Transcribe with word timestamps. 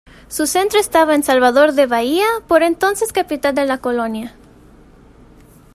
Su 0.29 0.47
centro 0.47 0.79
estaba 0.79 1.13
en 1.13 1.21
Salvador 1.21 1.73
de 1.73 1.85
Bahía, 1.85 2.25
por 2.47 2.63
entonces 2.63 3.13
capital 3.13 3.53
de 3.53 3.67
la 3.67 3.77
colonia. 3.77 4.33